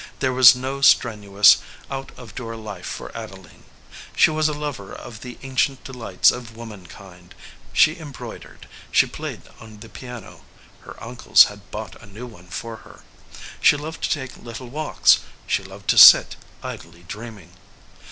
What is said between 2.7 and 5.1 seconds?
for Ade line. She was a lover